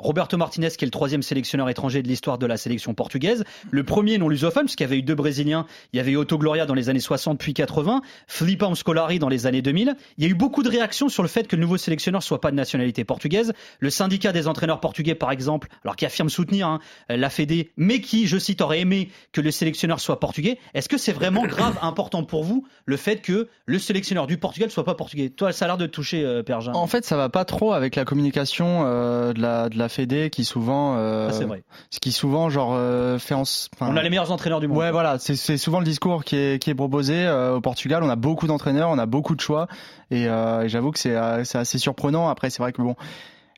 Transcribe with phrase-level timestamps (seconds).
[0.00, 3.44] Roberto Martinez, qui est le troisième sélectionneur étranger de l'histoire de la sélection portugaise.
[3.70, 5.66] Le premier non lusophone, puisqu'il y avait eu deux Brésiliens.
[5.92, 9.46] Il y avait Otto Gloria dans les années 60 puis 80, Filipe Scolari dans les
[9.46, 9.96] années 2000.
[10.18, 12.40] Il y a eu beaucoup de réactions sur le fait que le nouveau sélectionneur soit
[12.40, 13.52] pas de nationalité portugaise.
[13.78, 18.00] Le syndicat des entraîneurs portugais, par exemple, alors qui affirme soutenir hein, la Fédé, mais
[18.00, 20.58] qui, je cite, aurait aimé que le sélectionneur soit portugais.
[20.74, 24.70] Est-ce que c'est vraiment grave, important pour vous, le fait que le sélectionneur du Portugal
[24.70, 25.30] soit pas portugais?
[25.30, 26.42] Toi, ça a l'air de toucher, euh.
[26.74, 30.30] En fait, ça va pas trop avec la communication euh, de la de la Fédé
[30.30, 31.62] qui souvent, euh, Ah, vrai.
[31.90, 33.42] ce qui souvent genre euh, fait en.
[33.82, 34.78] On a les meilleurs entraîneurs du monde.
[34.78, 38.02] Ouais, voilà, c'est c'est souvent le discours qui est, qui est proposé euh, au Portugal.
[38.02, 39.66] On a beaucoup d'entraîneurs, on a beaucoup de choix,
[40.10, 42.28] et, euh, et j'avoue que c'est euh, c'est assez surprenant.
[42.28, 42.94] Après, c'est vrai que bon,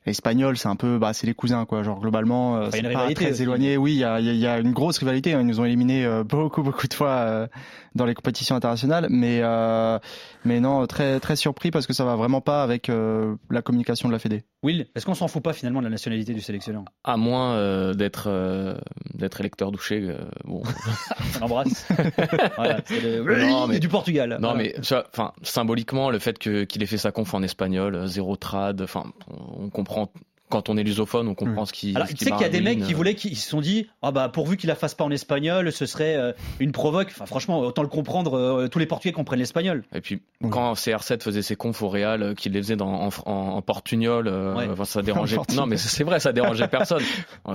[0.05, 1.83] l'espagnol, c'est un peu, bah, c'est les cousins, quoi.
[1.83, 3.77] Genre globalement, euh, Enfin, il y a c'est une pas rivalité très éloigné.
[3.77, 5.33] Oui, il y a, il y a- il y a une grosse rivalité.
[5.33, 5.41] hein.
[5.41, 7.47] Ils nous ont éliminés euh, beaucoup, beaucoup de fois euh,
[7.95, 9.99] dans les compétitions internationales, mais euh,
[10.45, 14.07] mais non, très très surpris parce que ça va vraiment pas avec euh, la communication
[14.09, 14.43] de la Fédé.
[14.63, 16.83] Will, est-ce qu'on s'en fout pas finalement de la nationalité du sélectionneur?
[17.03, 18.75] À moins euh, d'être euh,
[19.13, 20.01] d'être électeur douché.
[20.09, 20.63] euh, bon.
[21.41, 21.87] On embrasse.
[22.55, 23.23] voilà, c'est le...
[23.45, 24.37] Non, mais- du Portugal.
[24.41, 24.57] Non, Voilà.
[24.57, 24.75] mais
[25.11, 29.03] enfin, symboliquement, le fait que qu'il ait fait sa conf en espagnol, zéro trad, enfin,
[29.27, 30.11] on on comprend.
[30.49, 31.95] Quand on est lusophone, on comprend ce qui.
[31.95, 32.95] Alors, ce tu qui sais qu'il y a des mecs qui euh.
[32.95, 35.87] voulaient, qui se sont dit, ah bah pourvu qu'il la fasse pas en espagnol, ce
[35.87, 37.07] serait euh, une provoque.
[37.09, 38.37] Enfin, franchement, autant le comprendre.
[38.37, 39.83] euh, tous les Portugais comprennent l'espagnol.
[39.95, 40.21] Et puis
[40.51, 43.61] quand CR7 faisait ses confs au Real, euh, qu'il les faisait dans, en, en, en
[43.63, 44.67] portugnol, Ouais.
[44.69, 45.37] enfin, ça dérangeait.
[45.55, 47.01] Non, mais c'est vrai, ça dérangeait personne.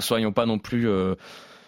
[0.00, 0.89] Soyons pas non plus.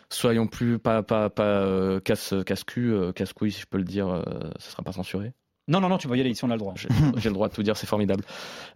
[0.09, 4.25] Soyons plus pas pas pas casse casse cul casse couille si je peux le dire,
[4.59, 5.33] ça sera pas censuré.
[5.71, 6.75] Non, non, non, tu vas y aller ici, on a le droit.
[7.17, 8.25] J'ai le droit de tout dire, c'est formidable.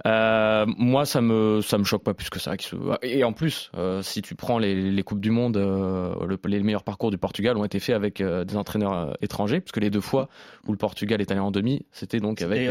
[0.06, 2.52] Euh, moi, ça me ça me choque pas plus que ça.
[3.02, 6.62] Et en plus, euh, si tu prends les, les coupes du monde, euh, le- les
[6.62, 10.28] meilleurs parcours du Portugal ont été faits avec des entraîneurs étrangers, puisque les deux fois
[10.66, 12.70] où le Portugal est allé en demi, c'était donc avec et et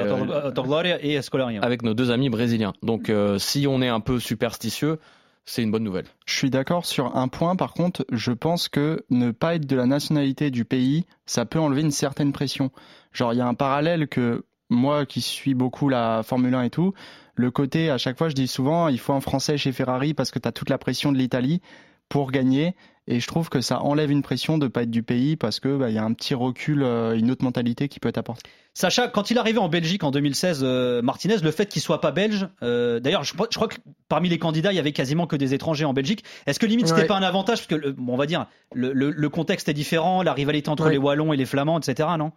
[1.66, 2.74] avec nos deux amis brésiliens.
[2.82, 5.00] Donc, si on est un peu superstitieux,
[5.46, 6.06] c'est une bonne nouvelle.
[6.26, 9.76] Je suis d'accord sur un point, par contre, je pense que ne pas être de
[9.76, 12.72] la nationalité du pays, ça peut enlever une certaine pression.
[13.12, 16.70] Genre, il y a un parallèle que moi qui suis beaucoup la Formule 1 et
[16.70, 16.94] tout,
[17.36, 20.32] le côté, à chaque fois, je dis souvent, il faut un Français chez Ferrari parce
[20.32, 21.62] que tu as toute la pression de l'Italie
[22.10, 22.76] pour gagner.
[23.06, 25.76] Et je trouve que ça enlève une pression de pas être du pays parce que
[25.76, 28.44] bah, il y a un petit recul, euh, une autre mentalité qui peut être apportée.
[28.74, 32.00] Sacha, quand il est arrivé en Belgique en 2016, euh, Martinez, le fait qu'il soit
[32.00, 33.76] pas belge, euh, d'ailleurs, je, crois- je crois que
[34.08, 36.24] parmi les candidats, il y avait quasiment que des étrangers en Belgique.
[36.48, 37.08] Est-ce que limite c'était Ouais.
[37.08, 37.58] pas un avantage?
[37.58, 40.70] Parce que, le- bon, on va dire, le, le- le contexte est différent, la rivalité
[40.70, 40.92] entre Ouais.
[40.92, 42.08] les Wallons et les Flamands, etc.
[42.18, 42.32] Non?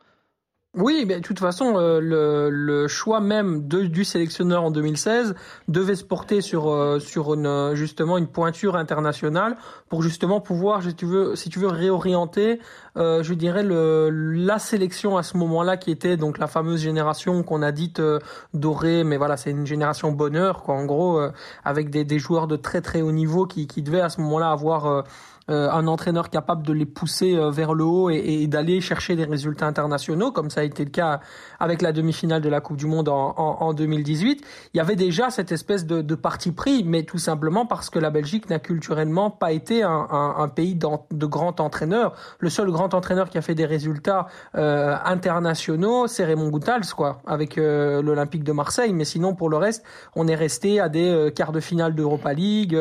[0.77, 5.35] Oui, mais de toute façon, euh, le, le choix même de, du sélectionneur en 2016
[5.69, 9.57] devait se porter sur euh, sur une euh, justement une pointure internationale
[9.89, 12.61] pour justement pouvoir, si tu veux, si tu veux réorienter,
[12.99, 17.43] euh, je dirais le la sélection à ce moment-là qui était donc la fameuse génération
[17.43, 18.19] qu'on a dite euh,
[18.53, 21.33] dorée, mais voilà, c'est une génération bonheur quoi, en gros, euh,
[21.65, 24.51] avec des, des joueurs de très très haut niveau qui qui devaient à ce moment-là
[24.51, 25.05] avoir
[25.51, 29.17] euh, un entraîneur capable de les pousser euh, vers le haut et, et d'aller chercher
[29.17, 31.21] des résultats internationaux, comme ça a été le cas
[31.61, 34.45] avec la demi-finale de la Coupe du Monde en, en, en 2018.
[34.75, 37.99] Il y avait déjà cette espèce de, de parti pris, mais tout simplement parce que
[37.99, 42.15] la Belgique n'a culturellement pas été un, un, un pays de grands entraîneurs.
[42.39, 44.27] Le seul grand entraîneur qui a fait des résultats
[44.57, 48.93] euh, internationaux, c'est Raymond Goethals, quoi, avec euh, l'Olympique de Marseille.
[48.93, 49.85] Mais sinon, pour le reste,
[50.15, 52.77] on est resté à des euh, quarts de finale d'Europa League,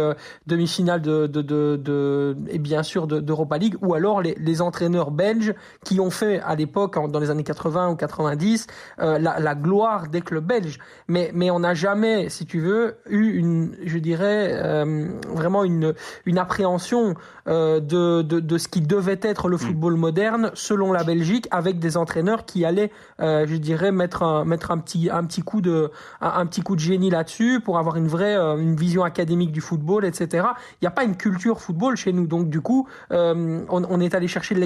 [0.48, 4.62] demi-finale de, de, de, de- et bien sûr de- d'Europa League, ou alors les, les
[4.62, 8.68] entraîneurs belges qui ont fait à l'époque, dans les années 80 ou 90,
[9.00, 10.80] euh, la, la gloire des clubs belges.
[11.08, 15.94] Mais, mais on n'a jamais, si tu veux, eu une, je dirais, euh, vraiment une,
[16.26, 17.16] une appréhension
[17.48, 21.80] euh, de, de, de ce qui devait être le football moderne selon la Belgique, avec
[21.80, 25.92] des entraîneurs qui allaient, je dirais, mettre un, mettre un petit, un petit coup de,
[26.22, 29.62] un, un petit coup de génie là-dessus pour avoir une vraie, une vision académique du
[29.62, 30.48] football, etc.
[30.82, 34.00] Il n'y a pas une culture football chez nous, donc du coup, euh, on, on
[34.00, 34.60] est allé chercher de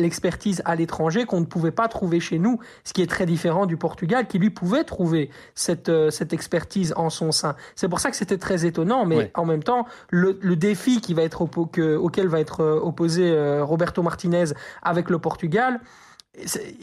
[0.00, 3.66] l'expertise à l'étranger qu'on ne pouvait pas trouver chez nous, ce qui est très différent
[3.66, 7.56] du Portugal, qui lui pouvait trouver cette, euh, cette expertise en son sein.
[7.76, 9.30] C'est pour ça que c'était très étonnant, mais Ouais.
[9.34, 13.30] en même temps, le, le défi qui va être que- auquel va être euh, opposé
[13.30, 14.46] euh, Roberto Martinez
[14.82, 15.80] avec le Portugal,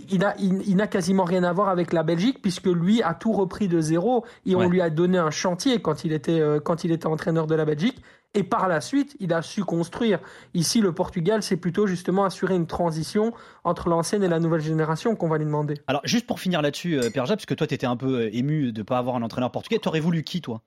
[0.09, 3.13] il n'a il, il n'a quasiment rien à voir avec la Belgique puisque lui a
[3.13, 4.65] tout repris de zéro et Ouais.
[4.65, 7.65] on lui a donné un chantier quand il était quand il était entraîneur de la
[7.65, 8.01] Belgique
[8.33, 10.19] et par la suite il a su construire.
[10.54, 13.33] Ici le Portugal c'est plutôt justement assurer une transition
[13.63, 15.75] entre l'ancienne et la nouvelle génération qu'on va lui demander.
[15.88, 18.22] Alors, juste pour finir là-dessus, euh, Pierre Jacques, parce que toi, tu étais un peu
[18.22, 20.62] euh, ému de ne pas avoir un entraîneur portugais, t'aurais voulu qui, toi?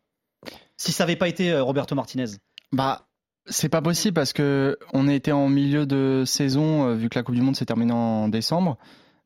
[0.76, 2.26] Si ça n'avait pas été euh, Roberto Martinez?
[2.72, 3.06] Bah,
[3.46, 7.34] c'est pas possible parce que on était en milieu de saison vu que la Coupe
[7.34, 8.78] du Monde s'est terminée en décembre.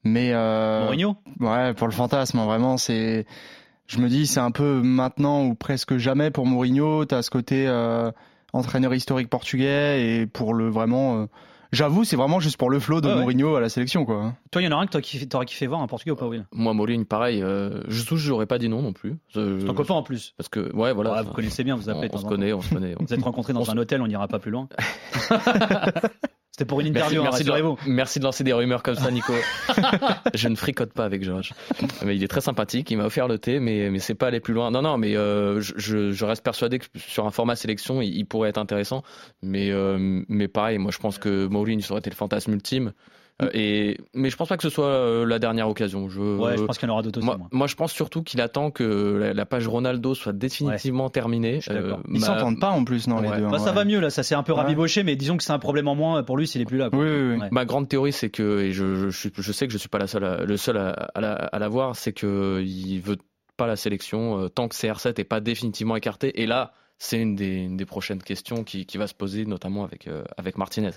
[0.05, 1.17] Mais euh, Mourinho?
[1.40, 3.26] ouais, pour le fantasme, hein, vraiment, c'est
[3.88, 7.05] je me dis c'est un peu maintenant ou presque jamais pour Mourinho.
[7.05, 8.12] T'as ce côté euh,
[8.52, 11.23] entraîneur historique portugais et pour le vraiment.
[11.23, 11.26] euh,
[11.70, 13.20] J'avoue, c'est vraiment juste pour le flow de Ouais, ouais.
[13.20, 14.32] Mourinho à la sélection, quoi.
[14.50, 16.17] Toi, il y en a un que t'aurais kiffé, t'aurais kiffé voir un Portugais ou
[16.17, 16.46] pas, Will?
[16.55, 17.43] Moi, Mourinho, pareil.
[17.43, 19.19] Euh, je je j'aurais pas dit non non plus.
[19.35, 20.32] Je- Ton copain en plus.
[20.38, 21.12] Parce que, ouais, voilà.
[21.12, 22.08] Ouais, vous connaissez bien, vous on, appelez.
[22.11, 22.94] on temps se connaît, on se connaît.
[22.99, 24.67] Vous êtes rencontrés dans On un hôtel, on n'ira pas plus loin.
[26.58, 29.12] C'était pour une Merci, interview, hein, merci, de, merci de lancer des rumeurs comme ça,
[29.12, 29.32] Nico.
[30.34, 31.52] je ne fricote pas avec Georges.
[32.05, 34.40] Mais il est très sympathique, il m'a offert le thé, mais, mais c'est pas aller
[34.40, 34.72] plus loin.
[34.72, 38.49] Non, non, mais euh, je, reste persuadé que sur un format sélection, il, il pourrait
[38.49, 39.05] être intéressant.
[39.40, 42.93] Mais, euh, mais pareil, moi je pense que Mourinho aurait été le fantasme ultime.
[43.40, 46.08] Euh, et, mais je pense pas que ce soit euh, la dernière occasion.
[46.08, 47.26] Je, Ouais, je pense qu'il y en aura d'autres aussi.
[47.26, 47.49] moi, moi.
[47.52, 51.61] moi, je pense surtout qu'il attend que la, page Ronaldo soit définitivement terminée.
[51.69, 52.00] D'accord.
[52.08, 53.44] Ils ma- s'entendent pas en plus, non, les deux.
[53.44, 53.73] hein, Bah, ça ouais.
[53.76, 54.58] va mieux là, ça s'est un peu Ouais.
[54.58, 56.90] rabiboché, mais disons que c'est un problème en moins pour lui s'il est plus là.
[56.90, 56.99] quoi.
[56.99, 57.37] Oui, oui, oui.
[57.40, 57.49] Ouais.
[57.52, 59.99] Ma grande théorie, c'est que, et je, je, suis- je sais que je suis pas
[59.99, 63.19] la seule à- le seul à, à la, à la voir, c'est que il veut
[63.56, 66.40] pas la sélection euh, tant que CR7 est pas définitivement écarté.
[66.43, 69.85] Et là, c'est une des, une des prochaines questions qui, qui va se poser, notamment
[69.85, 70.90] avec, euh, avec Martinez.